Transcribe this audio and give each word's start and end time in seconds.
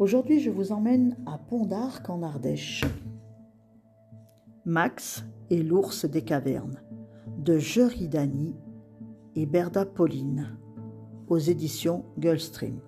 Aujourd'hui, 0.00 0.40
je 0.40 0.50
vous 0.50 0.72
emmène 0.72 1.16
à 1.24 1.38
Pont 1.38 1.66
d'Arc 1.66 2.10
en 2.10 2.24
Ardèche. 2.24 2.84
Max 4.64 5.24
et 5.50 5.62
l'ours 5.62 6.04
des 6.04 6.22
cavernes 6.22 6.80
de 7.38 7.60
Dany 8.08 8.56
et 9.36 9.46
Berda 9.46 9.84
Pauline 9.84 10.58
aux 11.28 11.38
éditions 11.38 12.04
Gulfstream. 12.18 12.80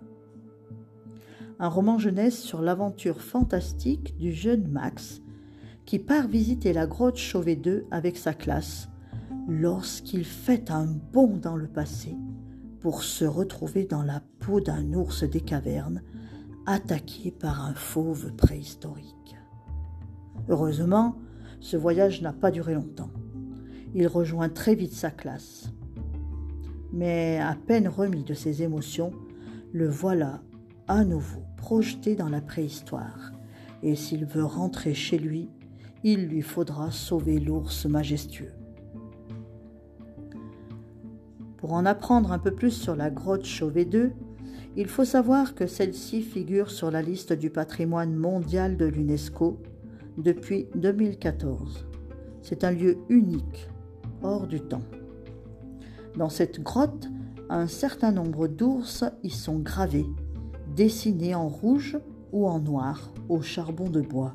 Un 1.61 1.69
roman 1.69 1.97
jeunesse 1.97 2.41
sur 2.41 2.61
l'aventure 2.61 3.21
fantastique 3.21 4.19
du 4.19 4.33
jeune 4.33 4.67
Max 4.67 5.23
qui 5.85 6.01
part 6.01 6.27
visiter 6.27 6.73
la 6.73 6.89
grotte 6.89 7.19
Chauvet 7.19 7.55
2 7.55 7.87
avec 7.93 8.17
sa 8.17 8.35
classe 8.35 8.89
lorsqu'il 9.47 10.25
fait 10.25 10.73
un 10.73 10.87
bond 11.13 11.37
dans 11.37 11.57
le 11.57 11.69
passé 11.69 12.17
pour 12.81 13.05
se 13.05 13.25
retrouver 13.25 13.85
dans 13.85 14.03
la 14.03 14.23
peau 14.41 14.61
d'un 14.61 14.93
ours 14.93 15.23
des 15.23 15.41
cavernes 15.41 16.03
attaqué 16.67 17.31
par 17.31 17.65
un 17.65 17.75
fauve 17.75 18.33
préhistorique. 18.35 19.37
Heureusement, 20.49 21.17
ce 21.61 21.77
voyage 21.77 22.23
n'a 22.23 22.33
pas 22.33 22.51
duré 22.51 22.75
longtemps. 22.75 23.11
Il 23.95 24.07
rejoint 24.09 24.49
très 24.49 24.75
vite 24.75 24.93
sa 24.93 25.11
classe. 25.11 25.73
Mais 26.93 27.39
à 27.39 27.55
peine 27.55 27.89
remis 27.89 28.25
de 28.25 28.35
ses 28.35 28.63
émotions, 28.63 29.13
le 29.73 29.89
voilà 29.89 30.43
à 30.89 31.05
nouveau 31.05 31.43
projeté 31.57 32.15
dans 32.15 32.29
la 32.29 32.41
préhistoire. 32.41 33.33
Et 33.83 33.97
s'il 33.97 34.25
veut 34.25 34.45
rentrer 34.45 34.95
chez 34.95 35.19
lui, 35.19 35.51
il 36.05 36.27
lui 36.27 36.43
faudra 36.43 36.91
sauver 36.91 37.41
l'ours 37.41 37.87
majestueux. 37.87 38.53
Pour 41.57 41.73
en 41.73 41.87
apprendre 41.87 42.33
un 42.33 42.39
peu 42.39 42.53
plus 42.53 42.71
sur 42.71 42.95
la 42.95 43.11
grotte 43.11 43.45
Chauvet 43.45 43.85
2, 43.85 44.13
il 44.77 44.89
faut 44.89 45.07
savoir 45.07 45.55
que 45.55 45.67
celle-ci 45.67 46.21
figure 46.21 46.71
sur 46.71 46.91
la 46.91 47.01
liste 47.01 47.33
du 47.33 47.49
patrimoine 47.49 48.15
mondial 48.15 48.77
de 48.77 48.85
l'UNESCO 48.85 49.59
depuis 50.19 50.69
2014. 50.75 51.87
C'est 52.43 52.63
un 52.63 52.73
lieu 52.73 52.99
unique, 53.09 53.69
hors 54.23 54.47
du 54.47 54.61
temps. 54.61 54.83
Dans 56.17 56.29
cette 56.29 56.63
grotte, 56.63 57.09
un 57.49 57.67
certain 57.67 58.13
nombre 58.13 58.49
d'ours 58.49 59.05
y 59.23 59.31
sont 59.31 59.59
gravés, 59.59 60.07
dessinés 60.75 61.35
en 61.35 61.49
rouge 61.49 61.99
ou 62.33 62.47
en 62.47 62.61
noir 62.61 63.13
au 63.31 63.41
charbon 63.41 63.89
de 63.89 64.03
bois. 64.03 64.35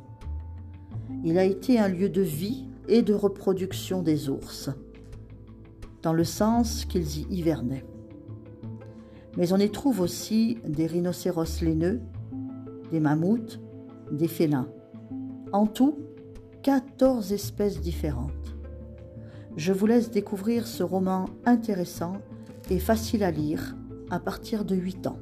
Il 1.23 1.38
a 1.38 1.44
été 1.44 1.78
un 1.78 1.88
lieu 1.88 2.09
de 2.09 2.22
vie 2.22 2.66
et 2.88 3.03
de 3.03 3.14
reproduction 3.14 4.02
des 4.02 4.28
ours, 4.28 4.72
dans 6.02 6.14
le 6.14 6.23
sens 6.23 6.86
qu'ils 6.86 7.20
y 7.20 7.28
hivernaient 7.30 7.86
mais 9.37 9.53
on 9.53 9.57
y 9.57 9.69
trouve 9.69 10.01
aussi 10.01 10.57
des 10.67 10.87
rhinocéros 10.87 11.61
laineux, 11.61 12.01
des 12.91 12.99
mammouths, 12.99 13.59
des 14.11 14.27
félins. 14.27 14.67
En 15.51 15.67
tout, 15.67 15.97
14 16.63 17.33
espèces 17.33 17.79
différentes. 17.81 18.31
Je 19.57 19.73
vous 19.73 19.85
laisse 19.85 20.11
découvrir 20.11 20.67
ce 20.67 20.83
roman 20.83 21.25
intéressant 21.45 22.17
et 22.69 22.79
facile 22.79 23.23
à 23.23 23.31
lire 23.31 23.75
à 24.09 24.19
partir 24.19 24.63
de 24.65 24.75
8 24.75 25.07
ans. 25.07 25.17